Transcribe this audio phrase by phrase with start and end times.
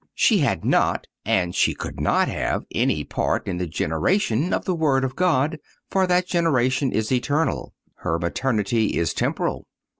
[0.15, 4.73] She had not, and she could not have, any part in the generation of the
[4.73, 5.59] Word of God,
[5.91, 9.67] for that generation is eternal; her maternity is temporal.